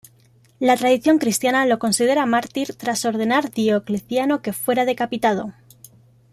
La 0.57 0.75
tradición 0.77 1.19
cristiana 1.19 1.67
lo 1.67 1.77
considera 1.77 2.25
mártir 2.25 2.73
tras 2.73 3.05
ordenar 3.05 3.51
Diocleciano 3.51 4.41
que 4.41 4.51
fuera 4.51 4.83
decapitado. 4.83 5.53